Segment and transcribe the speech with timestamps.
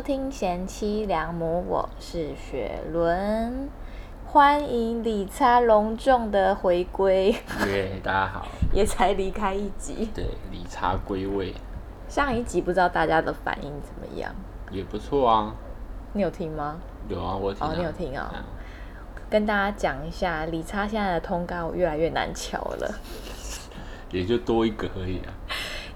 [0.00, 3.68] 收听贤妻良母，我是雪伦，
[4.24, 7.32] 欢迎理查隆重的回归，
[7.66, 11.52] 耶，大家好， 也才离开一集，对，理查归位。
[12.08, 14.34] 上一集不知道大家的反应怎么样，
[14.70, 15.54] 也不错啊，
[16.14, 16.78] 你有听吗？
[17.06, 17.70] 有啊，我有听、啊。
[17.70, 18.32] 哦你有听啊？
[18.34, 18.42] 嗯。
[19.28, 22.94] 跟大家讲一下，理查现在的通告越来越难瞧了，
[24.10, 25.28] 也就多一个而已啊。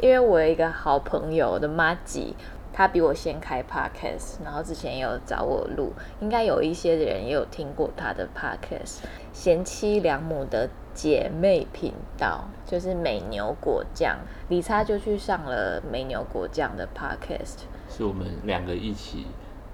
[0.00, 2.36] 因为我有一个好朋友我的妈吉。
[2.76, 8.98] 他比我先开 podcast，然后之前也有找我录，应该有一些人也有听过他的 podcast，
[9.32, 17.60] 贤妻良母的姐妹频道，就是美牛果酱，李差就去上了美牛果酱的 podcast。
[17.88, 19.28] 是我们两个一起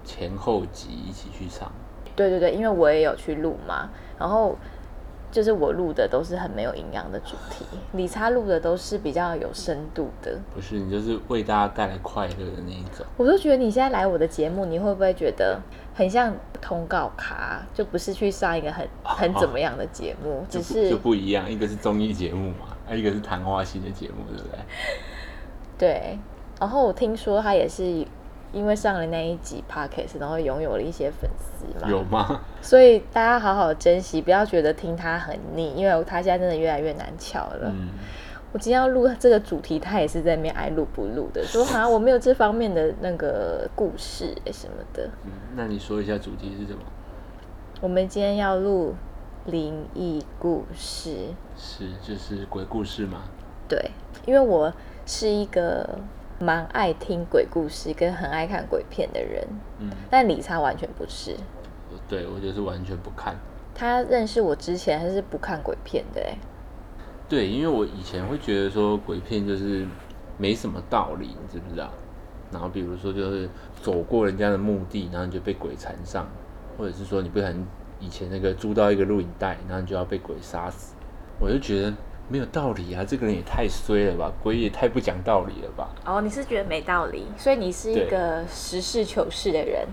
[0.05, 1.73] 前后集一起去上，
[2.15, 4.55] 对对对，因为我也有去录嘛，然后
[5.31, 10.37] 就是我录的都是很没有营养的主题，理查录的都是比较有深度的。
[10.55, 13.07] 不是你就是为大家带来快乐的那一种。
[13.17, 15.61] 我都觉得你现在来我的节目，你会不会觉得
[15.95, 17.63] 很像通告卡？
[17.73, 24.59] 就不是去上一个很很怎么样的节目，只就不就不一样，一个是综艺节目嘛，啊，一个是谈话型的节目，对不对？
[25.79, 26.19] 对。
[26.59, 28.05] 然后我听说他也是
[28.53, 31.89] 因为上了那一集 podcast，然后拥有了一些粉丝嘛。
[31.89, 32.41] 有吗？
[32.61, 37.73] 所以大家好好珍惜，不要觉得听他很腻，因为他现在真的越来越难瞧了。
[37.73, 37.91] 嗯，
[38.53, 45.09] 我今天要录这个主题，他也是在那边爱录不录的，说好像我没有这方面的那个故事、欸、什么的。
[45.25, 46.81] 嗯那你说一下主题是什么？
[47.81, 48.95] 我们今天要录
[49.47, 53.23] 灵异故事，是就是鬼故事吗？
[53.69, 53.91] 对，
[54.27, 54.73] 因为我
[55.07, 55.99] 是一个
[56.41, 59.47] 蛮爱听鬼故事跟很爱看鬼片的人，
[59.79, 61.37] 嗯，但理查完全不是。
[62.09, 63.37] 对我就是完全不看。
[63.75, 66.39] 他认识我之前，他是不看鬼片的，哎，
[67.29, 69.87] 对，因为我以前会觉得说鬼片就是
[70.39, 71.91] 没什么道理，你知不知道？
[72.51, 73.49] 然后比如说就是
[73.83, 76.27] 走过人家的墓地，然后你就被鬼缠上，
[76.79, 77.67] 或者是说你不小心
[78.01, 80.95] 以前那个租到一个录影带，然后你就要被鬼杀死，
[81.39, 81.93] 我就觉得
[82.31, 85.91] 没有道理啊，这个人也太衰了吧，鬼也太不讲道理了吧。
[86.07, 89.87] 哦，你是觉得没道理，所以你是一个实事求是的人。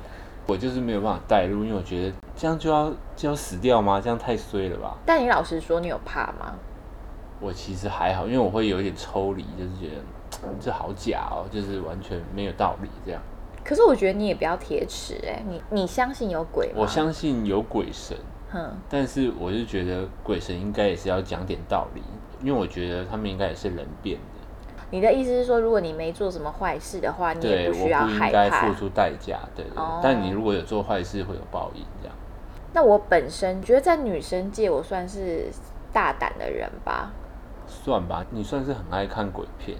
[0.46, 4.00] 我就是没有办法带入，因为我觉得这样就要就要死掉吗？
[4.00, 4.96] 这样太衰了吧。
[5.06, 6.54] 但你老实说，你有怕吗？
[7.40, 10.02] 我其实还好，因为我会有一点抽离，就是觉得
[10.48, 13.22] 嗯这好假哦，就是完全没有道理这样。
[13.66, 16.76] 可是我觉得你也不要铁齿，哎，你你相信有鬼吗？
[16.78, 18.16] 我，相信有鬼神，
[18.50, 22.02] 哼，但是我就觉得鬼神应该也是要讲点道理，
[22.42, 28.74] 因为我觉得他们应该也是人变的，你的意思是说，如果你没做什么坏事的话，你也，不需要害怕应该付。
[28.74, 32.16] 出代价，对对对哦但你如果有做坏事，会有报应，这样。
[32.74, 35.48] 那我本身觉得在女生界，我算是
[35.92, 37.12] 大胆的人吧。
[37.68, 39.78] 算吧，你算是很爱看鬼片，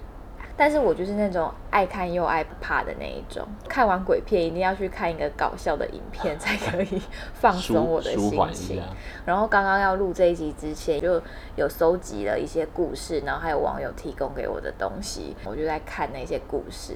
[0.58, 7.02] 但是我就是那种爱看又爱怕的那一种，看完鬼片一定要去看一个搞笑的影片，才可以
[7.36, 8.82] 放松我的心情。。
[9.24, 11.22] 然后刚刚要录这一集之前，就
[11.56, 16.96] 有搜集了一些故事，然后还有网友提供给我的东西，我就在看那些故事，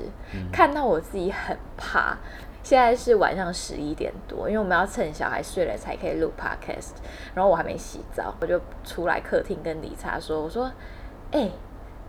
[0.52, 2.18] 看到我自己很怕。
[2.64, 6.92] 现在是晚上十一点多，因为我们要趁小孩睡了才可以录 podcast，
[7.34, 10.72] 然后我还没洗澡，我就出来客厅跟理查说：“我说，
[11.32, 11.50] 哎、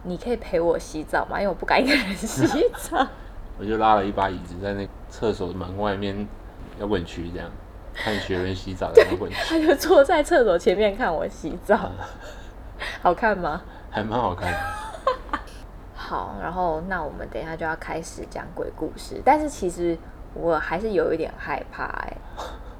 [0.04, 1.38] 你可以陪我洗澡吗？
[1.40, 2.46] 因为我不敢一个人洗
[2.76, 3.06] 澡。
[3.58, 6.26] ”我就拉了一把椅子在那厕所门外面
[6.80, 7.48] 摇滚区这样，
[7.94, 11.92] 看学员洗澡的摇滚区， 他就坐在厕所前面看我洗澡，
[13.02, 13.62] 好看吗？
[13.90, 14.58] 还蛮好看的。
[15.94, 19.96] 好，然后那我们等一下就要开始讲鬼故事，但是其实
[20.34, 22.16] 我还是有一点害怕哎、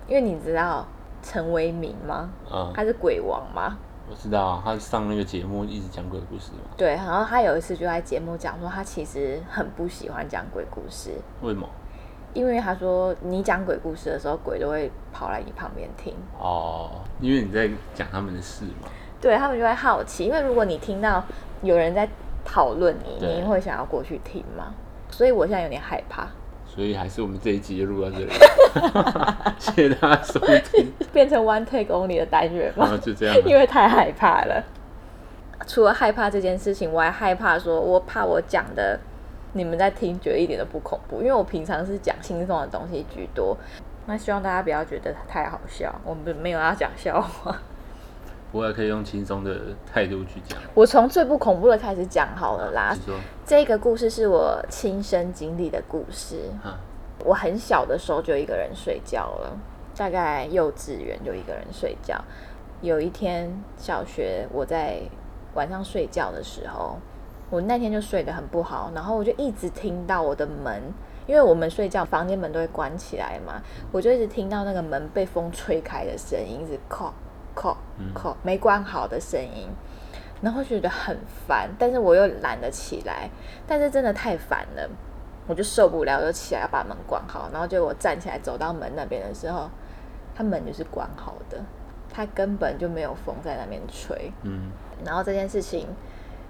[0.09, 0.87] 因为你知道
[1.23, 2.31] 陈为民吗？
[2.51, 3.77] 嗯，他是鬼王吗？
[4.09, 11.69] 我知道啊，他上那个节目一直讲鬼故事嘛，对，然后他有一次就在节目讲说，他其实很不喜欢讲鬼故事，为什么？
[12.35, 18.89] 因为他说你讲鬼故事的时候，鬼都会跑来你旁边听，哦，因为你在讲他们的事嘛。
[19.21, 21.23] 对他们就会好奇，因为如果你听到
[21.63, 22.09] 有人在
[22.45, 24.75] 讨论你，你会想要过去听吗？
[25.11, 26.27] 所以我现在有点害怕，
[26.75, 28.33] 所以还是我们这一集就录到这里，
[29.61, 30.41] 谢谢大家收
[30.73, 32.97] 听，变成 one take only 的单元吗然后？
[32.97, 33.53] 就这样因了。
[33.61, 34.65] 为太害怕了。
[35.67, 38.99] 除了害怕这件事情，我还害怕说，我怕我讲的
[39.53, 43.57] 你们在听觉得一点都不恐怖，因为我平常是讲轻松的东西居多。
[44.07, 47.55] 那希望大家不要觉得太好笑，我们没有要讲笑话。
[48.53, 49.61] 我也可以用轻松的
[49.91, 50.59] 态度去讲。
[50.75, 52.95] 我从最不恐怖的开始讲好了啦。
[53.05, 56.37] 说，这个故事是我亲身经历的故事。
[56.63, 56.79] 啊，
[57.25, 59.57] 我很小的时候就一个人睡觉了，
[59.97, 62.23] 大概幼稚园就一个人睡觉。
[62.81, 65.01] 有一天小学我在
[65.55, 66.99] 晚上睡觉的时候，
[67.49, 70.83] 我那天就睡得很不好，然后我就一直听到我的门
[71.27, 73.63] 因为我们睡觉房间门都会关起来嘛，
[73.93, 77.13] 我就一直听到那个门被风吹开的声音，是扣
[77.55, 77.77] 扣
[78.15, 79.69] 扣没关好的声音，
[80.41, 81.17] 然后觉得很
[81.47, 83.29] 烦，但是我又懒得起来，
[83.67, 84.89] 但是真的太烦了，
[85.47, 89.71] 我就受不了，就起来要把门关好，然后就我站起来走到门那边的时候，
[90.35, 91.59] 它门就是关好的，
[92.13, 94.71] 它根本就没有风在那边吹，嗯，
[95.05, 95.89] 然后这件事情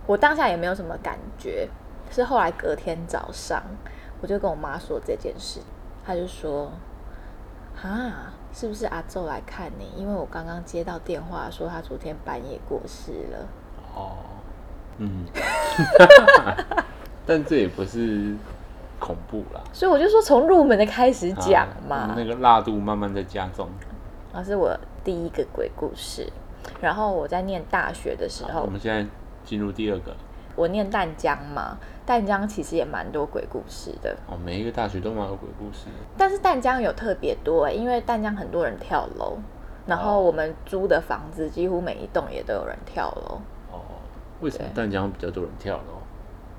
[0.07, 1.69] 我当下也没有什么感觉，
[2.11, 3.63] 是后来隔天早上。
[4.21, 5.59] 我就跟我妈说这件事，
[6.07, 6.71] 她就说
[7.83, 9.91] ：“啊，是不是阿宙来看你？
[9.97, 13.49] 因为我刚刚接到电话说他昨天半夜过世了。”
[13.95, 14.17] 哦，
[14.99, 15.25] 嗯，
[17.27, 18.35] 但这也不是
[18.99, 22.15] 恐怖啦，所以我就说从入门的开始讲啊嘛。
[22.17, 23.69] 那个辣度慢慢在加重。
[24.33, 26.27] 然后是我第一个鬼故事，
[26.81, 29.07] 然后我在念大学的时候我，们现在
[29.45, 30.15] 进入第二个
[30.55, 34.17] 我念淡江嘛，淡江其实也蛮多鬼故事的。
[34.27, 35.87] 哦，每一个大学都蛮有鬼故事。
[36.17, 39.37] 但是淡江有特别多、欸，因为淡江很多人跳楼，
[39.87, 43.41] 然后哦我们租的房子几乎每一栋也都有人跳楼。
[43.71, 43.81] 哦，
[44.41, 46.01] 为什么淡江比较多人跳楼？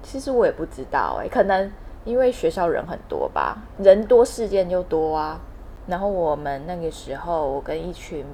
[0.01, 1.72] 其实我也不知道、欸，可能
[2.04, 5.40] 因为学校人很多吧，人多事件就多啊。
[5.86, 8.25] 然后我们那个时候，我跟一群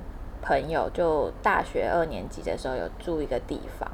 [0.41, 3.89] 朋友就大学二年级的时候有住一个地方，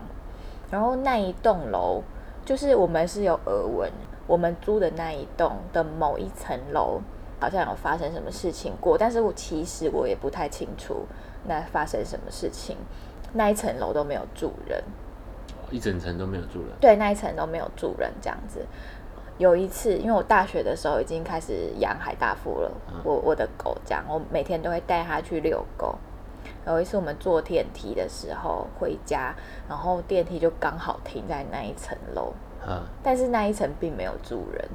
[0.72, 2.02] 然后那一栋楼
[2.44, 3.92] 就是我们是有耳闻，
[4.28, 7.00] 我们租的那一栋的某一层楼
[7.40, 11.06] 好像有发生什么事情过，但是我其实我也不太清楚
[11.48, 12.78] 那发生什么事情，
[13.34, 14.80] 那一层楼都没有住人。
[14.80, 16.70] 哦一整层都没有住人。
[16.80, 18.64] 对，那一层都没有住人这样子。
[19.40, 22.72] 有一次，因为我大学的时候已经开始养海大富了，
[23.04, 25.96] 我我的狗这样，我每天都会带它去遛狗。
[26.68, 29.34] 有一次我们坐电梯的时候回家，
[29.68, 32.34] 然后电梯就刚好停在那一层楼，
[32.68, 34.68] 嗯，但是那一层并没有住人，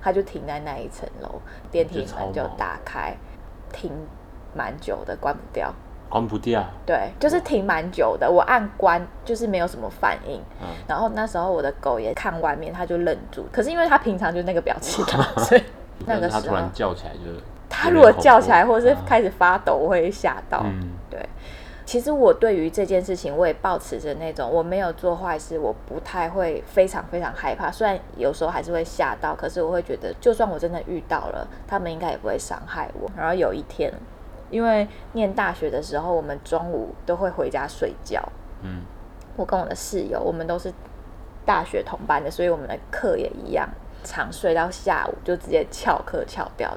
[0.00, 1.40] 它就停在那一层楼，
[1.70, 3.16] 电梯门就打开，
[3.72, 3.90] 停
[4.54, 5.72] 蛮久的，关不掉。
[6.08, 6.62] 关不掉。
[6.84, 8.30] 对，就是停蛮久的。
[8.30, 10.42] 我按关，就是没有什么反应。
[10.60, 13.46] 嗯然后那时候我的狗也看外面，它就愣住。
[13.50, 15.64] 可是因为它平常就那个表情嘛，所以
[16.04, 17.40] 那个时候但是他突然叫起来就是，
[17.70, 20.60] 它如果叫起来或者是嗯开始发抖，我会吓到。
[20.66, 21.26] 嗯，对，
[21.92, 27.70] 其实我对于这件事情，我也保持着那种我没有做坏事，我不太会非常非常害怕。
[27.70, 33.10] 虽然有时候还是会吓到，可是我会觉得，就算我真的遇到了，他们应该也不会伤害我。
[33.14, 33.92] 然后有一天，
[34.48, 38.26] 因为念大学的时候，我们中午都会回家睡觉。
[38.62, 38.80] 嗯，
[39.36, 40.72] 我跟我的室友，我们都是
[41.44, 43.68] 大学同班的，所以我们的课也一样，
[44.04, 46.76] 常睡到下午就直接翘课翘掉。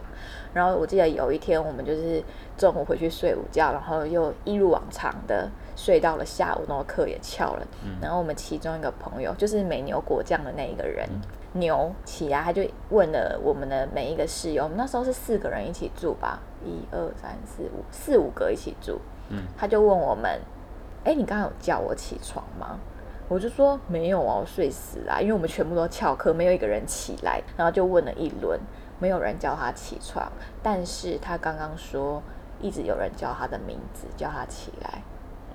[0.53, 2.23] 然后我记得有一天，我们就是
[2.57, 7.67] 中午回去睡午觉，然后又一如往常的睡到了下午，然后课也翘了。
[8.01, 11.05] 然后我们其中一个朋友，就是美牛果酱的那一个人，
[11.53, 19.01] 牛起来他就问了我们的每一个室友，我们那时候是四个人一起住吧，一二三四五，四五个一起住。
[19.27, 20.39] 嗯，他就问我们，
[21.03, 22.79] 哎、你刚刚有叫我起床吗？
[23.27, 28.59] 我就说没有啊，我睡死啊，因为我们全部都翘课，没有一个人起来，然后就问了一轮，
[28.99, 30.31] 没有人叫他起床，
[30.61, 32.21] 但是他刚刚说
[32.61, 35.01] 一直有人叫他的名字，叫他起来，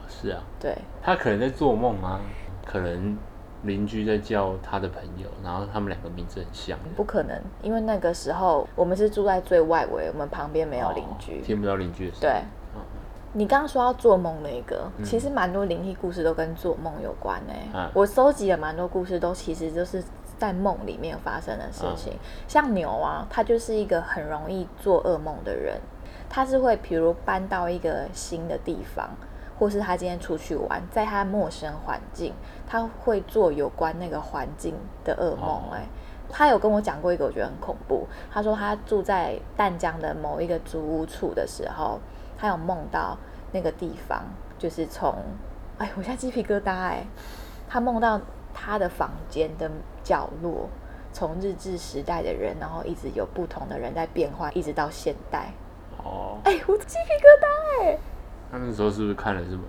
[0.08, 2.20] 是啊，对，他可能在做梦啊，
[2.66, 3.16] 可能
[3.62, 12.34] 邻居在叫他的朋友，然后他们两个名字很像，不可能，因为那个时候我们是住在最外围，我们旁边没有邻居，哦听不到邻居的声音。
[12.34, 12.42] 对。
[13.30, 20.02] 哦你刚刚说到做梦那个，其实蛮多灵异故事都跟做梦有关诶、嗯我收集了蛮多故事，都其实就是
[20.36, 22.12] 在梦里面发生的事情。
[22.48, 25.80] 像牛啊，他就是一个很容易做噩梦的人，
[26.28, 29.08] 他是会比如搬到一个新的地方，
[29.58, 32.34] 或是他今天出去玩，在他陌生环境，
[32.66, 35.62] 他会做有关那个环境的噩梦哦。
[35.74, 35.82] 诶、
[36.28, 38.08] 他有跟我讲过一个，我觉得很恐怖。
[38.28, 42.00] 他说他住在淡江的某一个租屋处的时候，
[42.40, 43.18] 他有梦到
[43.52, 44.24] 那个地方，
[44.58, 45.14] 就是从，
[45.76, 47.04] 哎，我现在鸡皮疙瘩哎，
[47.68, 48.18] 他梦到
[48.54, 49.70] 他的房间的
[50.02, 50.68] 角落，
[51.12, 55.52] 从日治时代的人，然后一直有不同的人在变化，一直到现代。
[56.02, 57.98] 哦，哎，我鸡皮疙瘩哎！
[58.50, 59.62] 他那时候是不是看了什么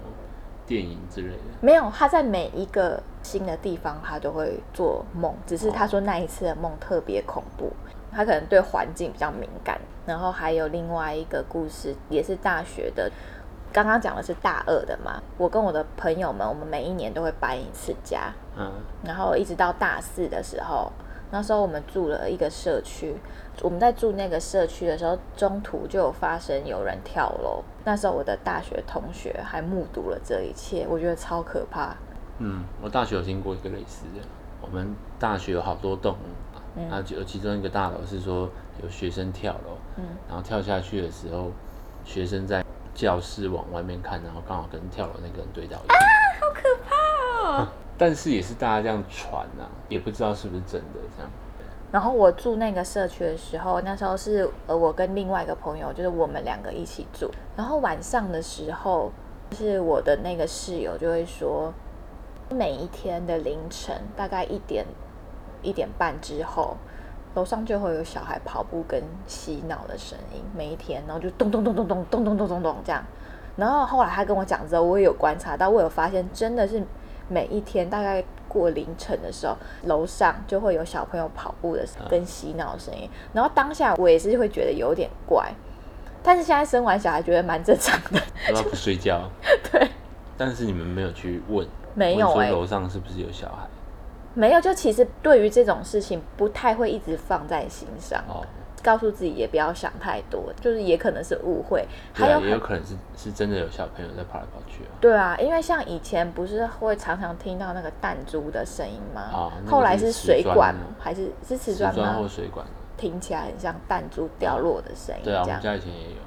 [0.66, 1.44] 电影之类的？
[1.60, 7.74] 没有，他在每一个新的地方，他都会做梦，只是他说那一次的梦特别恐怖，
[8.12, 9.80] 他可能对环境比较敏感。
[10.06, 13.10] 然后还有另外一个故事，也是大学的，
[13.72, 15.22] 刚刚讲的是大二的嘛。
[15.38, 18.72] 我跟我的朋友们，我们每一年都会搬一次家，嗯，
[19.04, 20.92] 然后一直到大四的时候，
[21.30, 23.16] 那时候我们住了一个社区，
[23.62, 27.64] 我们在住那个社区的时候，中途就有发生有人跳楼。
[27.86, 31.96] 那时候我的大学同学还目睹了这一切，我觉得超可怕。
[32.40, 34.26] 嗯，我大学有经过一个类似的，
[34.62, 36.18] 我们大学有好多栋
[36.76, 38.50] 嗯然后有其中一个大楼是说
[38.82, 41.52] 有学生跳楼，嗯然后跳下去的时候，
[42.04, 42.64] 学生在
[42.94, 45.88] 教室往外面看，然后刚好跟跳楼那个人对到眼。
[46.40, 47.68] 好可怕哦！
[47.98, 51.32] 但是也是大家这样传啊，也不知道是不是真的这样。
[51.92, 57.30] 然后我住那个社区的时候，那时候是呃我跟另外一个朋友，就是我们两个一起住。
[57.56, 59.12] 然后晚上的时候，
[59.50, 61.74] 就是我的那个室友就会说，
[62.50, 64.86] 每一天的凌晨大概一点
[65.62, 66.76] 一点半之后，
[67.36, 73.04] 楼上就会有小孩跑步跟洗脑的声音，每一天，然后就咚咚咚咚咚咚咚咚咚咚这样。
[73.58, 76.82] 然后后来他跟我讲之后，我也有观察到，我有发现真的是
[77.28, 83.10] 每一天大概过凌晨的时候，楼上就会有小朋友跑步的跟洗脑的声音。
[83.34, 85.54] 然后当下我也是会觉得有点怪，
[86.24, 88.22] 但是现在生完小孩觉得蛮正常的。
[88.48, 89.30] 不知道不睡觉，
[89.72, 89.90] 对，
[90.38, 93.68] 但是你们没有去问，没有哎、问说楼上是不是有小孩？
[94.34, 98.46] 没有，就其实对于这种事情不太会一直放在心上，哦，
[98.82, 104.92] 告诉自己也不要想太多，就是也可能是误会，还有很也有可能是是真的有小朋友在跑来跑去啊。
[105.00, 109.22] 对啊，因为像以前不是会常常听到那个弹珠的声音吗？
[109.22, 110.82] 啊那个后来是水管吗？
[111.00, 112.28] 还是是瓷砖瓷砖或？
[112.28, 112.66] 水管，
[112.98, 115.52] 听起来很像弹珠掉落的声音，对啊，我。
[115.52, 116.18] 们家以前也有，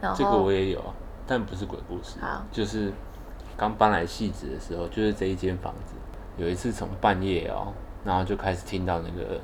[0.00, 0.92] 然这个我也有啊，
[1.26, 2.92] 但不是鬼故事好，就是
[3.56, 5.94] 刚搬来戏子的时候，就是这一间房子，
[6.36, 7.72] 有一次从半夜哦，
[8.04, 9.40] 然后就开始听到那个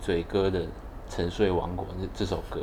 [0.00, 0.60] 嘴哥的
[1.08, 2.60] 《沉睡王国》这这首歌，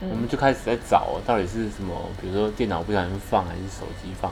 [0.00, 0.10] 嗯。
[0.10, 4.30] 我们就开始在找哦到底是什么，比如说电脑不小心放还是手机放，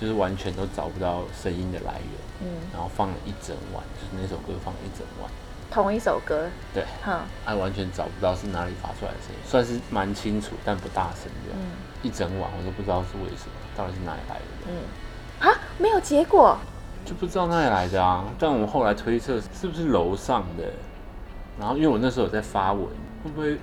[0.00, 5.30] 就是完全都找不到声音的来源，嗯，然后放了一整晚，就是那首歌放了一整晚，
[5.70, 11.60] 同一首歌，对，哼，还完全找不到是哪里发出来的声音，算是蛮清楚，但不大声这样。
[11.60, 11.70] 嗯。
[12.02, 16.58] 一整晚我都不知道是为什么，到底是哪里来的，嗯，啊，没有结果，
[17.04, 18.24] 就不知道哪里来的啊。
[18.38, 20.64] 但我们后来推测是不是楼上的，
[21.58, 22.84] 然后因为我那时候有在发文，
[23.24, 23.56] 会不会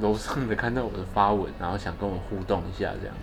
[0.00, 3.14] 楼上的看到我的发文，然后想跟我互动一下这样？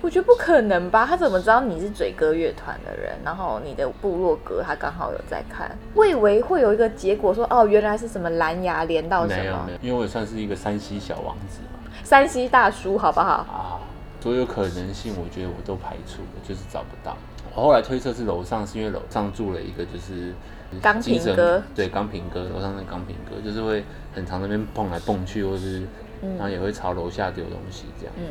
[0.00, 1.06] 我觉得不可能吧？
[1.06, 3.12] 他怎么知道你是嘴哥乐团的人？
[3.24, 13.30] 然后你的部落格他刚好有在看，我以为会有一个结果说，哦，原来是什么蓝牙连到什么没有没有，因为我也算是一个山西小王子嘛，山西大叔，好不好？
[13.30, 13.78] 啊，
[14.20, 17.16] 所有可能性我觉得我都排除了，就是找不到。
[17.55, 20.33] 我后来推测是楼上，是因为楼上住了一个就是
[20.81, 23.83] 钢琴精神哥，对钢琴哥，楼上的钢琴哥就是会
[24.13, 25.81] 很常那边蹦来蹦去，或是
[26.21, 28.13] 然后也会朝楼下丢东西这样。
[28.17, 28.25] 嗯，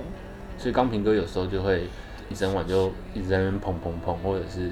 [0.57, 1.89] 所以钢琴哥有时候就会
[2.29, 4.71] 一整晚就一直在那边砰砰砰，或者是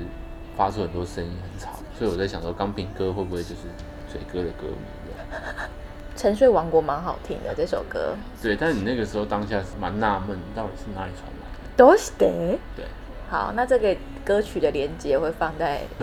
[0.56, 1.70] 发出很多声音很吵。
[1.98, 3.62] 所以我在想说，钢琴哥会不会就是
[4.08, 5.68] 嘴哥的歌迷这 样？
[6.16, 8.14] 沉睡王国蛮好听的这首歌。
[8.40, 11.46] 对，但是你那个时候当下是蛮纳闷，到底是哪里传来
[11.76, 11.84] 的？
[11.84, 12.58] どうして？
[12.76, 12.84] 对，
[13.29, 13.95] 好，那这个
[14.25, 15.81] 歌曲的连接会放在，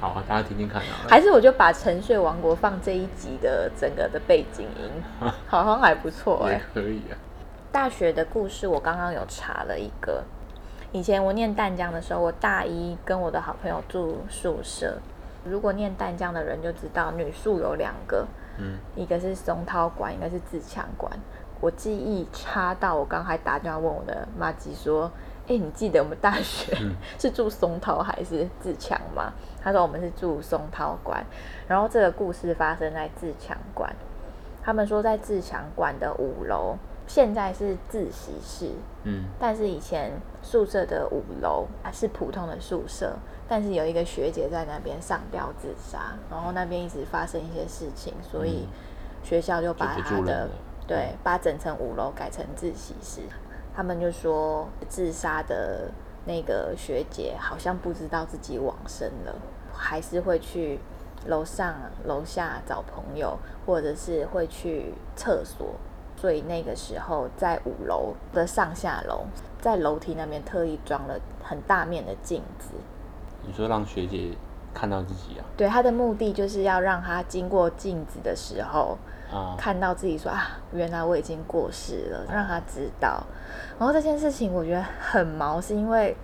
[0.00, 1.06] 好啊，大家听听看啊。
[1.08, 4.90] 还是我就把沉睡王国放这一集的整个的背景音，
[5.46, 7.14] 好像还不错 哎、也可以啊。
[7.70, 10.24] 大学的故事我刚刚有查了一个，
[10.92, 14.98] 以前我念淡江的时候，我大一跟我的好朋友住宿舍。
[15.44, 18.26] 如果念淡江的人就知道，女宿有两个，
[18.58, 21.12] 嗯，一个是松涛馆，一个是自强馆。
[21.60, 25.10] 我记忆差到我刚还打电话问我的妈吉说
[25.46, 26.74] ：“哎、你记得我们大学
[27.20, 29.32] 是住松涛还是自强吗？”
[29.62, 31.24] 他说我们是住松涛馆。
[31.68, 33.94] 然后这个故事发生在自强馆，
[34.62, 38.70] 他们说在自强馆的五楼，现在是自习室，
[39.04, 43.14] 嗯，但是以前宿舍的五楼啊是普通的宿舍，
[43.46, 48.66] 但是有一个学姐在那边上吊自杀，然后那边一直发生一些事情，所以
[49.22, 50.48] 学校就把就不她的
[50.86, 53.20] 对把整层五楼改成自习室。
[53.76, 55.90] 他们就说自杀的
[56.26, 59.34] 那个学姐好像不知道自己往生了，
[59.72, 60.78] 还是会去
[61.26, 65.74] 楼上楼下找朋友，或者是会去厕所。
[66.16, 69.26] 所以那个时候在五楼的上下楼，
[69.60, 72.68] 在楼梯那边特意装了很大面的镜子。
[73.46, 74.30] 你说让学姐
[74.72, 75.44] 看到自己啊？
[75.56, 78.96] 对，她的目的就是要让她经过镜子的时候，
[79.34, 83.22] 啊，看到自己说啊，原来我已经过世了，让他知道。
[83.78, 86.16] 然后这件事情我觉得很毛，是因为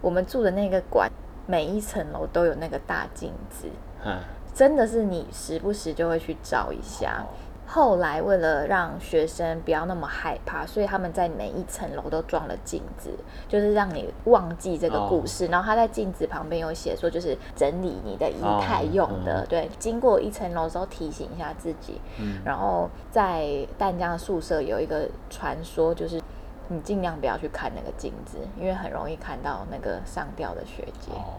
[0.00, 1.10] 我们住的那个馆，
[1.46, 3.68] 每一层楼都有那个大镜子，
[4.04, 4.18] 嗯，
[4.54, 7.26] 真的是你时不时就会去照一下。
[7.72, 13.10] 后来为了让学生不要那么害怕，所以他们在每一层楼都装了镜子，
[13.46, 15.46] 就是让你忘记这个故事。
[15.46, 19.42] 然后他在镜子旁边有写说，就是整理你的仪态用的。
[19.42, 22.00] 哦嗯对，经过一层楼的时候提醒一下自己。
[22.18, 26.20] 嗯然后在淡江的宿舍有一个传说，就是
[26.66, 31.12] 你尽量不要去看那个镜子，因为很容易看到那个上吊的学姐。
[31.12, 31.38] 哦，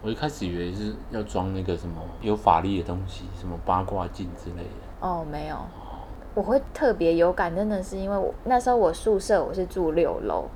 [0.00, 4.87] 我一开始以为是要装那个什么有法力的东西，什么八卦镜之类的。
[5.00, 5.56] 哦，没有，
[6.34, 10.46] 我会特别有感，真的是因为我那时候我宿舍我是住六楼，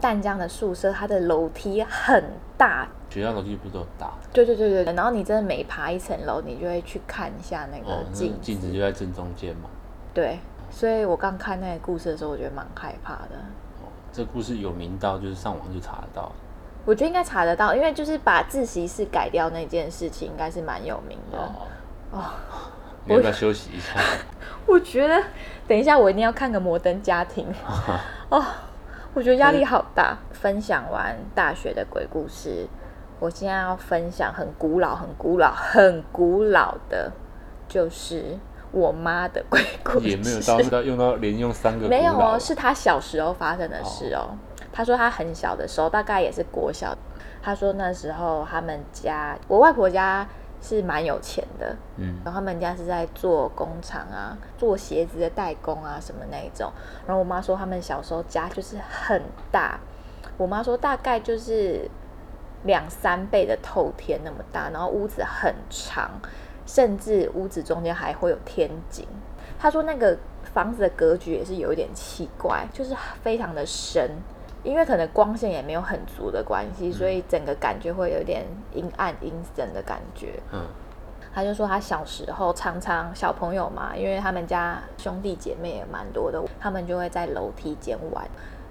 [0.00, 2.24] 淡江的宿舍它的楼梯很
[2.56, 4.12] 大，学校楼梯不是都很大？
[4.32, 9.68] 对对对对，然后你真的每爬一层楼，你就会去看一下那哦个，那镜子，镜子就在正中间嘛。
[10.14, 10.38] 对，
[10.70, 13.36] 所以我刚看那个故事的时候，我觉得蛮害怕的。
[13.82, 16.30] 哦，这故事有名到就是上网就查得到。
[16.86, 21.38] 我觉得应该查得到，因为就是把自习室改掉那件事情，应该是蛮有名的。
[21.38, 21.52] 哦，
[22.12, 22.24] 哦，
[23.04, 24.00] 你要不要休息一下？
[24.66, 25.20] 我觉得
[25.66, 27.46] 等一下我一定要看个《摩登家庭
[28.28, 28.44] 》哦，
[29.14, 30.16] 我觉得压力好大。
[30.32, 32.66] 分享完大学的鬼故事，
[33.18, 37.12] 我现在要分享很古老、很古老、很古老的，
[37.68, 38.38] 就是
[38.72, 40.08] 我妈的鬼故事。
[40.08, 44.30] 也没有到到用到连用三个没有哦，是她小时候发生的事哦。
[44.72, 46.96] 她说她很小的时候，大概也是国小。
[47.42, 50.26] 她说那时候他们家，我外婆家
[50.62, 56.70] 是蛮有钱的，嗯然后他们家是在做工厂啊，做鞋子的代工啊什么那一种。
[57.06, 59.80] 然后我妈说他们小时候家就是很大，
[60.36, 61.88] 我妈说大概就是
[62.64, 66.10] 两三倍的透天那么大，然后屋子很长，
[66.66, 69.06] 甚至屋子中间还会有天井。
[69.58, 70.18] 她说那个
[70.52, 74.10] 房子的格局也是有一点奇怪，就是非常的深。
[74.62, 80.40] 因为可能光线也没有很足的关系，所以整个感觉会有点阴暗阴森的感觉。
[80.52, 80.60] 嗯
[81.32, 88.26] 他就说他小时候常常小朋友嘛，因为他们家兄弟姐妹也蛮多的，他们就会在楼梯间玩。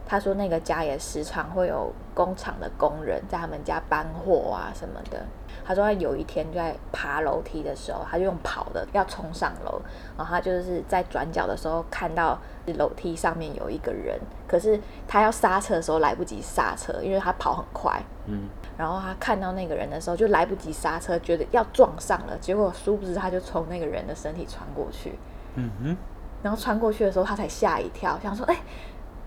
[0.05, 5.25] 他说那个家也时常会有工厂的工人在他们家搬货啊什么的。
[5.70, 9.80] 他说他有一天就在爬楼梯的时候，他就用跑的要冲上楼，
[10.18, 12.40] 然后他就是在转角的时候看到
[12.78, 18.02] 楼梯上面有一个人，可是他要刹车的时候来不及刹车，因为他跑很快。
[18.26, 18.50] 嗯，
[18.80, 25.20] 然后他看到那个人的时候，就来不及刹车，觉得要撞上了，结果殊不知他就从那个人的身体穿过去，
[25.54, 25.98] 嗯哼，
[26.41, 28.58] 然后穿过去的时候，他才吓一跳，想说，哎、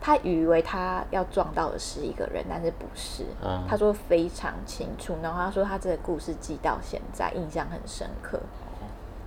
[0.02, 3.24] 他以为他要撞到的是一个人，但是不是。
[3.42, 8.40] 嗯他说非常清楚，然后他说他这个故事记到现在，印象很深刻。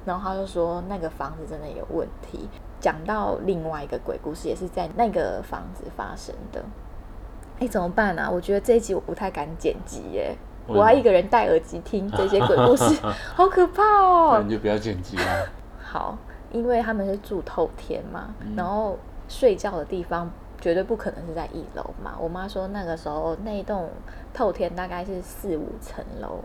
[0.05, 2.49] 然后他就说那个房子真的有问题。
[2.79, 6.63] 讲到另外一个鬼故事，也是在那个房子发生的。
[7.59, 8.29] 哎，怎么办啊？
[8.29, 10.35] 我觉得这一集我不太敢剪辑耶，
[10.67, 12.83] 我要一个人戴耳机听这些鬼故事，
[13.33, 14.37] 好可怕哦。
[14.37, 15.47] 那你就不要剪辑了。
[15.81, 16.17] 好，
[16.51, 20.29] 因为他们是住透天嘛，嗯然后睡觉的地方
[20.65, 22.15] 绝对不可能是在一楼嘛。
[22.19, 23.87] 我妈说那个时候那一栋
[24.33, 26.39] 透天大概是四五层楼，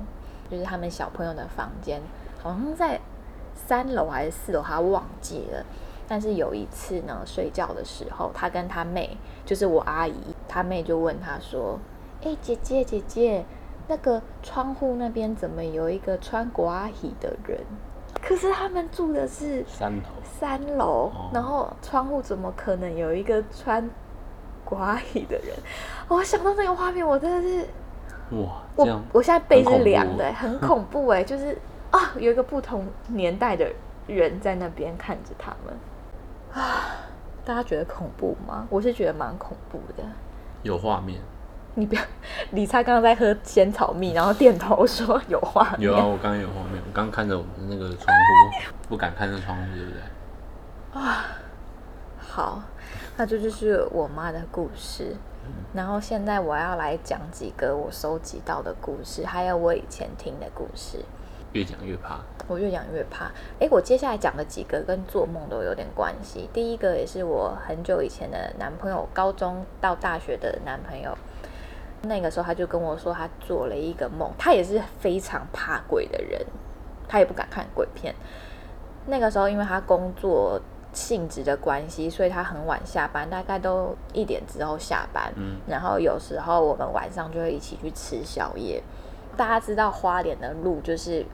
[0.50, 2.02] 就是他们小朋友的房间，
[2.38, 3.00] 好像在
[3.54, 5.64] 三楼还是四楼，她忘记了。
[6.06, 11.78] 但是有一次呢，睡觉的时候，她跟她妹，就是我阿姨，她妹就问她说
[12.22, 13.46] ：“哎、姐姐姐姐，
[13.88, 17.58] 那个窗户那边怎么有一个穿寡衣的人？”
[18.20, 23.88] 可是他们住的是三楼，三楼，哦然后窗户怎么可能有一个穿
[24.70, 25.56] 寡衣的人？
[26.08, 27.66] 我想到那个画面，我真的是，
[28.36, 31.58] 哇，我我现在背是凉的，很恐怖哎， 就是
[31.90, 33.70] 啊，有一个不同年代的
[34.06, 35.74] 人在那边看着他们
[36.62, 36.96] 啊，
[37.44, 38.66] 大家觉得恐怖吗？
[38.70, 40.04] 我是觉得蛮恐怖的。
[40.62, 41.20] 有画面。
[41.74, 42.02] 你不要，
[42.50, 45.82] 李灿刚刚在喝仙草蜜，然后点头说有画面。
[45.82, 50.00] 有啊，我刚刚有画面，我刚看着我们那个窗户，不敢看那窗户，对不对？
[51.00, 51.24] 啊
[52.18, 52.60] 好，
[53.20, 55.14] 那这就是我妈的故事。
[55.74, 61.04] 然后现在我要来讲几个我收集到的故事，还有我以前听的故事。
[61.52, 62.20] 越讲越怕。
[62.48, 63.30] 我越讲越怕。
[63.58, 66.48] 诶，我接下来讲的几个跟做梦都有点关系。
[66.54, 71.14] 第一个也是我很久以前的男朋友，高中到大学的男朋友。
[72.04, 76.40] 那个时候他就跟我说，他做了一个梦，他也是非常怕鬼的人，
[77.06, 78.14] 他也不敢看鬼片。
[79.04, 80.58] 那个时候因为他工作
[80.92, 85.32] 性质的关系，所以他很晚下班，大概都一点之后下班。
[85.36, 88.82] 嗯然后有时候我们晚上就会一起去吃宵夜。
[89.36, 91.24] 大家知道花莲的路就是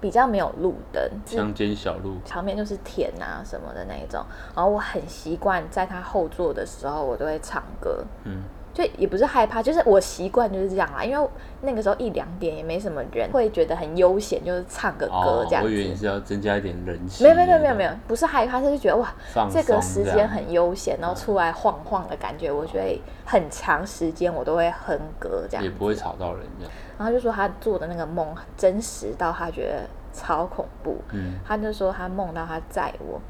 [0.00, 4.24] 比较没有路灯，乡间小路，旁边就是田啊什么的那一种。
[4.54, 8.04] 然后我很习惯在他后座的时候，我都会唱歌。
[8.24, 8.42] 嗯，
[8.74, 11.02] 就也不是害怕，就是我习惯就是这样啦。
[11.02, 11.28] 因为
[11.62, 15.96] 那个时候一两点也没什么人，会觉得很悠闲，就是唱个歌哦这，样我以为你。
[15.96, 17.22] 是要增加一点人气。
[17.22, 19.14] 没有没有没有没有，不是害怕，是觉得哇，
[19.50, 25.70] 这个时间很悠闲，然后出来晃晃的感觉，我觉得很长时间我都会哼歌这样也。
[25.70, 26.72] 不会吵到人这样。
[26.98, 29.82] 然后就说他做的那个梦真实到他觉得
[30.12, 33.20] 超恐怖，嗯，他就说他梦到他载我，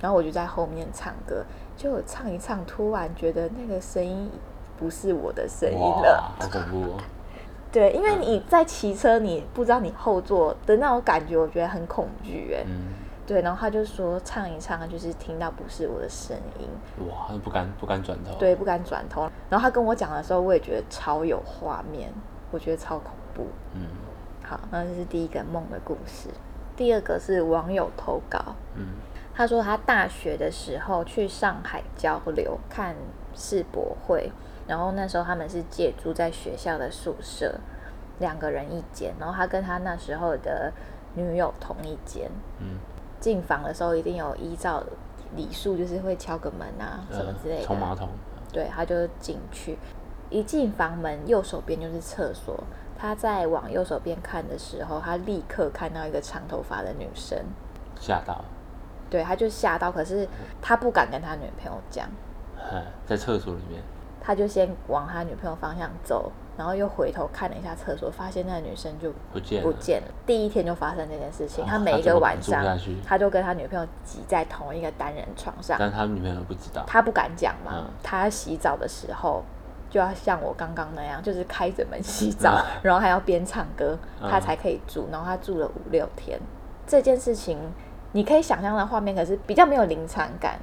[0.00, 1.44] 然后我就在后面唱歌，
[1.76, 4.30] 就我唱一唱，突然觉得那个声音
[4.78, 6.96] 不是我的声音了，好恐怖哦！
[7.70, 12.64] 对，因为你在骑车，你不知道你后座的那种感觉，我觉得很恐惧哎。
[12.66, 12.94] 嗯，
[13.26, 16.68] 对，然后他就说唱一唱，就是听到不是我的声音，
[17.06, 18.34] 哇，他不敢不敢转头。
[18.38, 19.30] 对，不敢转头。
[19.50, 22.10] 然后他跟我讲的时候，我也觉得超有画面，
[22.50, 23.46] 我觉得超恐怖。
[23.74, 23.82] 嗯
[24.42, 26.30] 好，那这是第一个梦的故事。
[26.74, 28.86] 第二个是网友投稿，嗯
[29.34, 32.96] 他说他大学的时候去上海交流看
[33.34, 34.32] 世博会，
[34.68, 37.58] 然后那时候他们是借住在学校的宿舍，
[38.20, 40.72] 两个人一间，然后他跟他那时候的
[41.14, 42.30] 女友同一间。
[42.60, 42.78] 嗯，
[43.18, 44.84] 进房的时候一定有依照
[45.34, 47.60] 礼数，就是会敲个门啊什么之类的。
[47.62, 48.08] 呃冲马桶。
[48.52, 49.78] 对，他就进去，
[50.30, 52.62] 一进房门，右手边就是厕所。
[53.00, 57.38] 他在往右手边看的时候，他立刻看到一个长头发的女生，
[58.00, 58.44] 吓到，
[59.08, 60.26] 对，他就吓到，可是
[60.60, 62.08] 他不敢跟他女朋友讲，
[62.58, 63.80] 哎，在厕所里面，
[64.28, 70.08] 他就先往他女朋友方向走，然后又回头看了一下厕所，发现那个女生就不见了不见了。
[70.26, 72.62] 第一天就发生这件事情，哦他每一个晚上
[73.06, 76.84] 他就跟他女朋友挤在同一个单人床上，但他女朋友不知道。
[76.86, 79.42] 他不敢讲嘛，嗯他洗澡的时候
[79.88, 85.08] 就要像我刚刚那样，就是开着门洗澡，嗯 然后还要边唱歌，嗯他才可以住。
[85.10, 86.38] 然后他住了五六天，
[86.86, 87.58] 这件事情
[88.12, 90.60] 你可以想象的画面，可是比较没有临场感。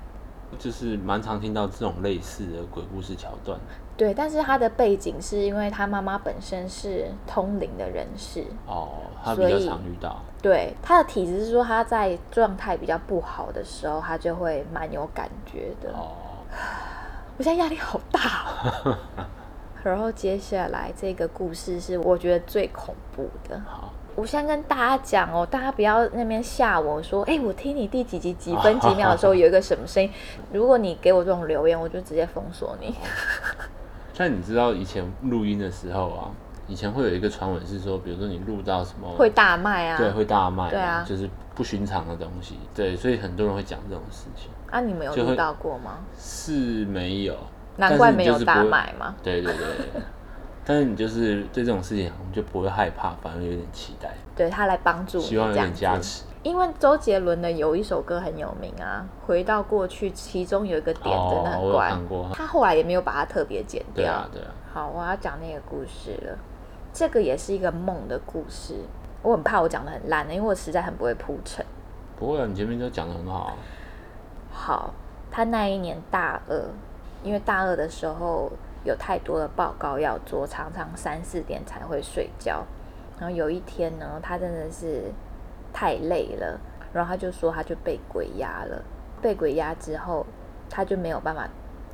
[0.58, 3.60] 就是蛮常听到这种类似的鬼故事桥段。
[3.98, 8.90] 对，但是他的背景是因为他妈妈本身是通灵的人士，哦，
[9.24, 10.22] 他比较常遇到。
[10.42, 15.92] 对他的体质是说他在状态比较不好的时候，他就会蛮有感觉的。
[15.94, 16.12] 哦，
[17.38, 18.20] 我现在压力好大、
[18.64, 18.98] 哦。
[19.82, 23.62] 然后接下来这个故事是我觉得最恐怖的。
[23.66, 30.10] 好，我先跟大家讲哦，大家不要那边吓我说，哎、我听你第几集几分几秒的时候 有一个什么声音，
[30.54, 32.96] 如果你给我这种留言，我就直接封锁你。
[34.18, 36.32] 但你知道以前录音的时候啊，
[36.68, 39.98] 以前会有一个传闻是说，比如说你录到什么会大卖啊？
[39.98, 45.98] 对，会大卖，对啊就是不寻常的东西，对，所以很多人会讲这种事情，啊，你们有录到过吗？
[46.18, 47.36] 是没有，
[47.76, 49.14] 难怪没有大卖嘛。
[49.22, 50.02] 对对对，
[50.66, 55.98] 但是你就是对这种事情，我们就不会害怕，反而有点期待，对他来帮助你希望有点加。
[56.00, 56.24] 持。
[56.42, 61.92] 因为周杰伦的有一首歌很有名啊，《回到过去》，其中有一个点真的很怪，
[62.34, 64.04] 他后来也没有把它特别剪掉。
[64.04, 66.38] 对啊，对啊，好，我要讲那个故事了。
[66.94, 68.76] 这个也是一个梦的故事，
[69.24, 71.66] 我很怕我讲的很烂的，因为我实在很不会铺陈。
[72.16, 73.54] 不会啊，你前面都讲的很好啊。
[74.52, 74.94] 好，
[75.32, 76.62] 他那一年大二，
[77.24, 78.52] 因为大二的时候
[78.86, 82.64] 有太多的报告要做，常常三四点才会睡觉。
[83.20, 85.12] 然后有一天呢，他真的是
[85.74, 86.58] 太累了，
[86.94, 88.82] 然后他就说他就被鬼压了。
[89.22, 90.26] 被鬼压之后，
[90.70, 91.50] 他就没有办法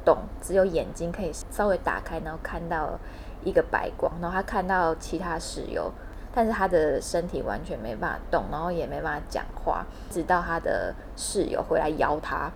[0.05, 2.99] 动，只有眼睛可以稍微打开，然后看到
[3.43, 5.91] 一个白光，然后他看到其他室友。
[6.33, 12.49] 但是他的身体完全没办法动，然后也没办法讲话，直到他的室友回来邀他，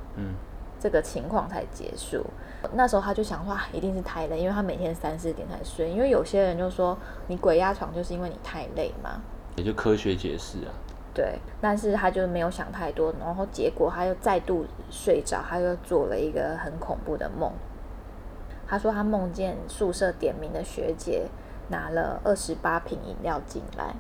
[0.86, 2.24] 这个情况才结束。
[2.74, 5.90] 那时候他就想说，啊一定是太累，因为他每天三四点才睡。
[5.90, 6.96] 因为有些人就说，
[7.26, 9.20] 你鬼压床就是因为你太累嘛。
[9.56, 10.70] 也就科学解释啊。
[11.12, 17.52] 对，但是他就没有想太多，然后结果他又再度睡着，他又做了一个很恐怖的梦。
[18.68, 21.26] 他说他梦见宿舍点名的学姐
[21.70, 23.96] 拿了二十八瓶饮料进来，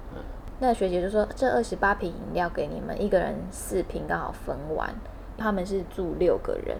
[0.60, 4.94] 那学姐就说这二十八瓶饮料给你们，一个人四瓶刚好分完。
[5.38, 6.78] 他们是住六个人，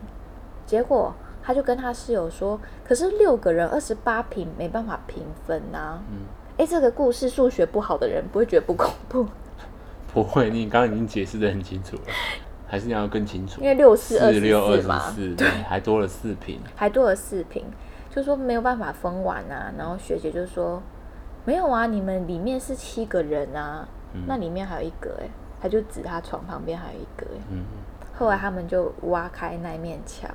[0.66, 1.14] 结果
[1.44, 6.20] 他就跟他室友说，可是六个人二十八平没办法平分呐、嗯，
[6.58, 9.28] 哎，这个故事数学不好的人不会觉得不恐怖，
[10.14, 12.02] 不会，你刚刚已经解释的很清楚了，
[12.68, 13.62] 还是你要更清楚。
[13.62, 16.60] 因为六四二十四六二十四对， 还多了四平。
[16.76, 17.64] 还多了四平，
[18.10, 19.72] 就说没有办法分完啊。
[19.78, 20.82] 然后学姐就说
[21.44, 24.24] 没有啊，你们里面是七个人啊，嗯。
[24.26, 25.30] 那里面还有一个哎、
[25.62, 27.64] 他就指他床旁边还有一个哎、嗯，
[28.18, 30.30] 后来他们就挖开那面墙，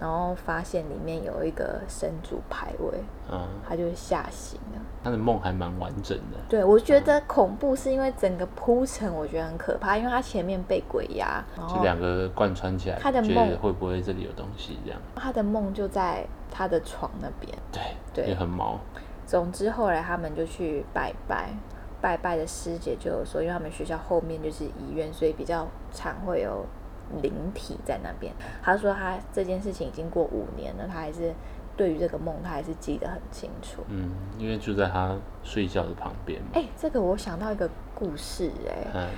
[0.00, 2.98] 然后发现里面有一个神主牌位，
[3.30, 4.80] 嗯，他就吓醒了。
[5.02, 6.38] 他的梦还蛮完整的。
[6.48, 15.00] 对，我觉得恐怖是因为整个铺陈，我觉得很可怕，因为他前面被鬼压，然就后两个贯穿起来，他的梦会不会这里有东西这样？
[15.16, 17.52] 他的梦就在他的床那边。
[17.70, 17.82] 对，
[18.14, 18.78] 对也很毛。
[19.26, 21.50] 总之后来他们就去拜拜，
[22.00, 26.64] 拜拜的师姐就有说，因为他们学校后面就是医院，所以比较常会有
[27.22, 28.32] 灵体在那边。
[28.62, 31.32] 他说他这件事情已经过五年了，他还是
[31.76, 33.82] 对于这个梦他还是记得很清楚。
[33.88, 36.48] 嗯，因为就在他睡觉的旁边嘛。
[36.54, 39.08] 哎、这个我想到一个故事、哎，嗯，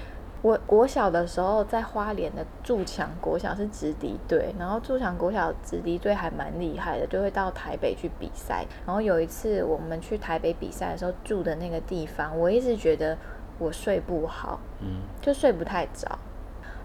[0.42, 8.64] 我国小的时候在花莲的筑强国小是直敌队，然后筑强国小直敌队还蛮厉害的，就会到台北去比赛。
[8.86, 13.16] 然后有一次我们去台北比赛的时候住的那个地方，我一直觉得
[13.58, 16.06] 我睡不好，嗯，就睡不太着，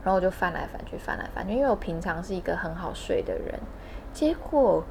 [0.04, 3.60] 然后我就翻来翻去，翻来翻去，因为我平常是一个很好睡的人，
[4.14, 4.84] 结果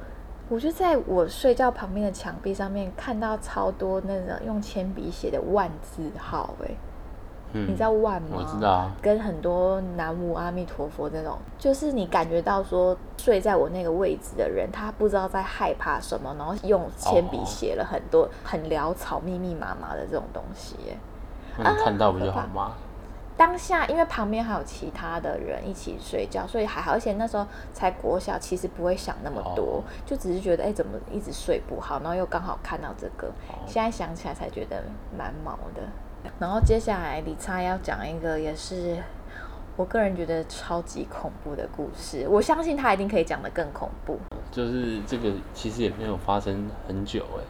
[0.49, 6.71] 我就在我睡觉旁边的墙壁上面看到超多那种用铅笔写的万字号，哎。
[7.53, 8.37] 嗯你知道万吗？
[8.37, 20.97] 我知道啊跟很多南无阿弥陀佛这种，就是你感觉到说睡在我那个位置的人，他不知道在害怕什么，然后用铅笔哦写了很多很潦草、密密麻麻的这种东西耶。
[21.57, 22.71] 那你看到不就好吗？
[23.41, 34.83] 当下因为旁边还有其他的人一起睡觉，所以还好，而且那时候才国小，其实不会想那么多，哦就只是觉得哎、怎么一直睡不好，然后又刚好看到这个，哦现在想起来才觉得
[35.17, 35.81] 蛮毛的。
[36.37, 38.95] 然后接下来李灿要讲一个也是
[39.75, 44.19] 我个人觉得超级恐怖的故事，我相信他一定可以讲得更恐怖。
[44.51, 47.41] 就是这个其实也没有发生很久哎、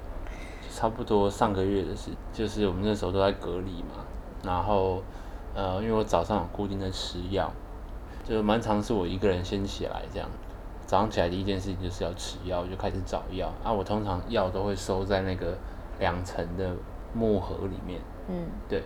[0.73, 4.05] 差不多上个月的事，就是我们那时候都在隔离嘛，
[4.41, 5.03] 然后
[5.53, 7.51] 呃，因为我早上有固定在吃药，
[8.23, 10.29] 就蛮常是我一个人先起来这样，
[10.85, 13.51] 早上起来第一件事情就是要吃药，就开始找药。
[13.63, 15.57] 啊，我通常药都会收在那个
[15.99, 16.73] 两层的
[17.13, 18.83] 木盒里面，嗯，对，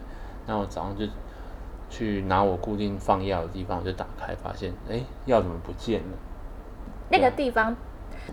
[0.48, 1.06] 那我早上就
[1.90, 6.18] 去拿我固定放药的地方，我就打开发现，哎、药怎么不见了？
[7.10, 7.76] 那个地方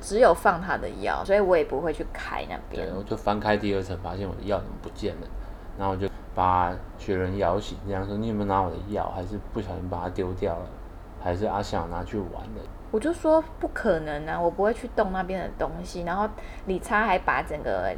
[0.00, 2.86] 只有放他的药，所以我也不会去开那边。
[2.86, 2.96] 对，。
[2.96, 5.26] 我就翻开第二层，发现我的药怎么不见了，
[5.78, 9.10] 然后我就把雪人摇醒，这样说：“你有没有拿我的药？
[9.14, 10.66] 还是不小心把它丢掉了？
[11.22, 16.02] 还是阿翔拿去玩了我就说不可能啊，我不会去动那边的东西。
[16.02, 16.28] 然后
[16.66, 17.94] 李差还把整个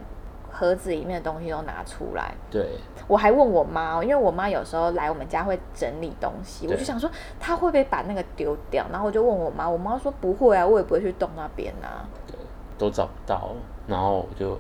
[0.51, 12.07] 盒子里面的东西都拿出来，？”对，我还问我妈、哦，因为我妈有时候来我们家会整理东西，我就想说她会不会把那个丢掉，然后我就问我妈，我妈说不会啊，我也不会去动那边啊。
[12.27, 12.37] 对，
[12.77, 13.51] 都找不到，
[13.87, 14.59] 然后我就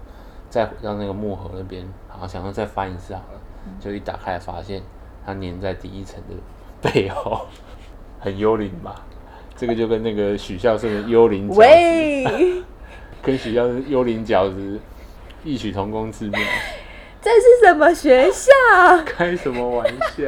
[0.48, 3.34] 再回到那个木盒那边，好想要再翻一次好了，
[3.81, 4.83] 就一打开发现
[5.24, 6.35] 它粘在第一层的
[6.81, 7.46] 背后，
[8.20, 8.94] 很幽灵吧？
[9.57, 12.62] 这个就跟那个许孝顺的幽灵饺子，喂，
[13.22, 14.81] 跟许孝顺幽灵饺子
[15.44, 16.40] 异曲同工之妙。
[17.22, 18.50] 这是什么学校？
[19.07, 20.24] 开什么玩笑？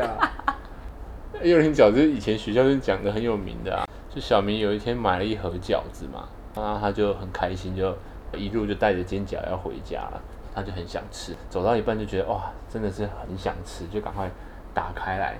[1.42, 7.94] 幽灵饺子以前学校就讲的很有名的啊，就小明有一天买了一盒饺子嘛，然后他就很开心，就
[8.35, 10.22] 一路就带着煎饺要回家了，
[10.57, 14.27] 他就很想吃，走到一半就觉得哇，真的是很想吃，就赶快
[14.73, 15.37] 打开来，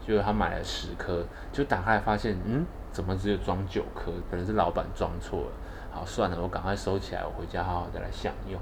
[0.00, 1.22] 结果他买了十颗，
[1.52, 4.10] 就打开发现，嗯，怎么只有装九颗？
[4.30, 5.52] 可能是老板装错了。
[5.92, 8.58] 好，算了，我赶快收起来，我回家好好的来享用。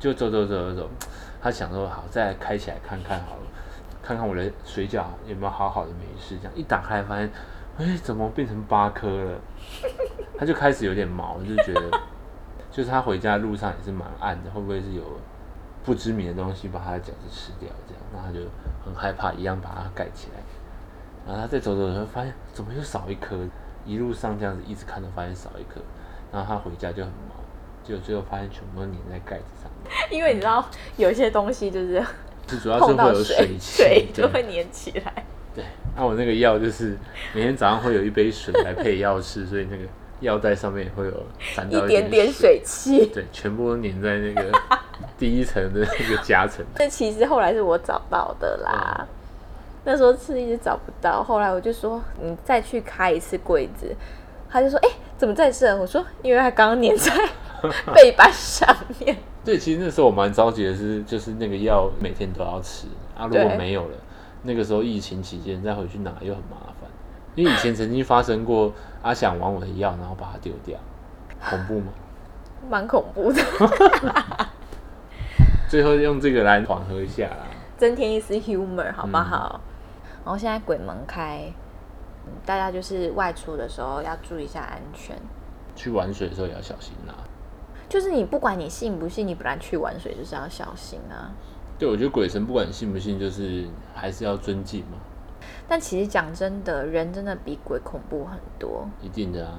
[0.00, 0.90] 就走走走走走，
[1.42, 3.42] 他想说好，再来开起来看看好了，
[4.02, 6.38] 看看我的水饺有没有好好的没事。
[6.38, 7.30] 这样一打开发现，
[7.76, 9.38] 哎，怎么变成八颗了？
[10.38, 12.00] 他就开始有点毛，就觉得，
[12.74, 15.02] 就是他回家路上也是蛮暗的，会不会是有
[15.84, 17.68] 不知名的东西把他的饺子吃掉？
[17.86, 18.40] 这样，那他就
[18.84, 20.42] 很害怕，一样把它盖起来。
[21.24, 23.38] 然后他再走走走，发现怎么又少一颗？
[23.86, 25.80] 一路上这样子一直看都发现少一颗，
[26.32, 27.36] 然后他回家就很忙，
[27.84, 29.92] 结果最后发现全部都粘在盖子上面。
[30.10, 32.02] 因为你知道有一些东西就是
[32.48, 35.24] 是主要是会有水，气，水就会粘起来。
[35.54, 35.62] 对。
[35.94, 36.98] 那、我那个药就是
[37.32, 39.84] 每天早上会有一杯水来配药吃，所以那个
[40.20, 41.22] 药袋上面也会有
[41.54, 43.06] 沾到一点点水汽。
[43.06, 44.50] 对，全部都粘在那个
[45.18, 46.64] 第一层的那个夹层。
[46.76, 49.06] 这其实后来是我找到的啦。
[49.84, 53.94] 那时候是一直找不到，后来我就说你再去开一次柜子，
[54.48, 55.76] 他就说哎、怎么在这？
[55.76, 57.12] 我说因为他刚刚粘在
[57.94, 59.14] 背板上面。
[59.44, 63.96] 对，其实那时候我蛮着急的是，就是那个药每天都要吃啊，如果没有了，
[64.44, 66.88] 那个时候疫情期间再回去拿又很麻烦。
[67.34, 70.78] 因为以前曾经发生过阿想玩我的药，然后把它丢掉，
[71.40, 71.92] 恐怖吗？
[72.70, 73.42] 蛮恐怖的，
[75.68, 77.46] 最后用这个来缓和一下啦。
[77.76, 79.60] 增添一丝 humor 好嗯不好？
[80.24, 81.52] 然后现在鬼门开，
[82.26, 85.16] 嗯大家就是外出的时候要注意一下安全。
[85.76, 87.14] 去玩水的时候也要小心啦。
[87.88, 91.34] 就是你不管你信不信，你本来去玩水就是要小心啊。
[91.78, 94.96] 对，我觉得鬼神不管你信不信，就是还是要尊敬嘛，
[95.68, 98.86] 但其实讲真的，人真的比鬼恐怖很多。
[99.00, 99.52] 一定的啊。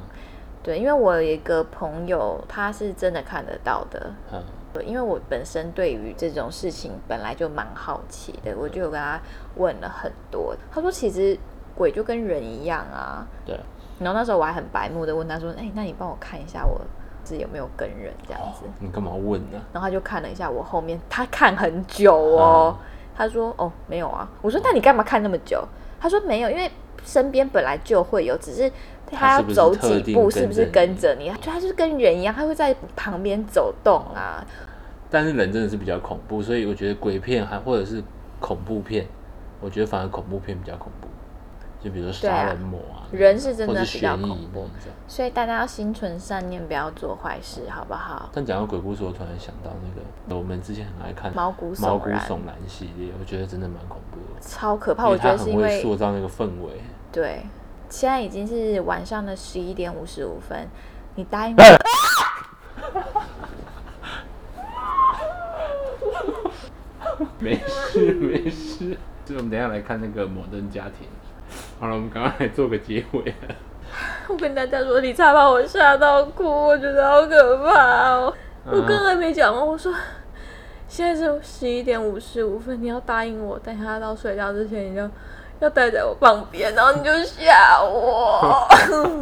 [0.61, 4.11] 对，因为我有一个朋友，他是真的看得到的。
[4.33, 4.41] 嗯，
[4.73, 9.19] 对因为我本身对于这种事情本来就蛮好奇的，我就有跟他
[9.57, 10.55] 问了很多。
[10.71, 11.37] 他说其实
[11.75, 13.27] 鬼就跟人一样啊。
[13.45, 13.59] 对，
[13.99, 16.81] 然后那时候我还很白目的问他说：“哎、那你帮我看一下我
[17.23, 22.75] 自己有没有跟人这样子？”你干嘛问呢、然后他就看了一下我后面，他看很久哦。
[22.79, 22.85] 嗯
[23.17, 25.65] 他说：“哦，没有啊。”我说：“那你干嘛看那么久？”
[26.05, 26.69] 他他说没有，因为
[27.03, 28.71] 身边本来就会有，只是
[29.11, 31.31] 他要走几步，是不是跟跟着你？
[31.41, 34.45] 就他就是跟人一样，他会在旁边走动啊。
[35.09, 38.03] 但是人真的是比较恐怖，所以我觉得鬼片还或者是
[38.39, 39.07] 恐怖片，
[39.59, 41.07] 我觉得反而恐怖片比较恐怖。
[41.83, 44.67] 就比如杀人魔啊，人是真的比较恐怖。
[45.07, 48.29] 所以大家要心存善念，不要做坏事，好不好？
[48.33, 49.89] 但讲到鬼故事，我突然想到那
[50.33, 54.41] 个我们之前很爱看毛骨悚毛骨然悚然系列，我觉得真的蛮恐怖的。
[54.41, 56.81] 超可怕，我觉得是因为塑造那个氛围。
[57.11, 57.43] 对，
[57.89, 60.67] 现在已经是晚上的十一点五十五分，
[61.15, 61.63] 你答应我。
[67.39, 71.07] 没事没事，所以我们等一下来看那个《摩登家庭》。
[71.79, 73.33] 好了，我们赶快来做个结尾。
[74.27, 78.33] 我跟大家说，你差把我吓到哭，我觉得好可怕哦。
[78.65, 79.93] 我刚才没讲完，我说
[80.87, 85.09] 现在是十一点五十五分，你要答应我，等一下到睡觉之前，你就
[85.59, 88.67] 要待在我旁边，然后你就吓我。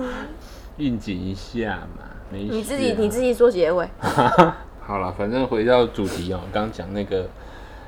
[0.77, 2.43] 应景一下嘛，没。
[2.43, 3.87] 你自己你自己做结尾。
[4.79, 7.27] 好了，反正回到主题哦，刚讲那个，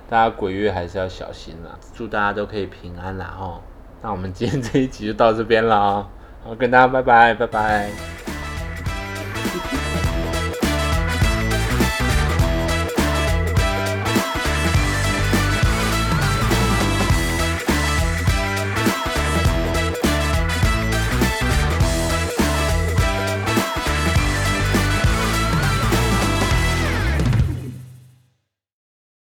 [0.10, 3.62] 大家鬼月还是要小心啦，祝大家都可以平安啦哦。
[4.06, 6.08] 那我们今天这一集就到这边了啊，
[6.44, 8.35] 好，跟大家拜拜，拜拜。